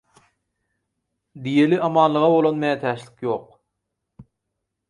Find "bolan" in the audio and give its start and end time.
2.37-2.59